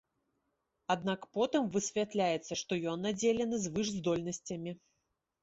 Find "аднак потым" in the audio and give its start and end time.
0.95-1.67